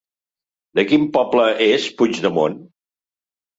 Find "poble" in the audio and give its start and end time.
1.19-1.45